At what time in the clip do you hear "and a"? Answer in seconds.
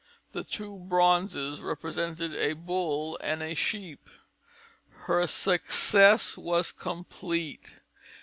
3.21-3.53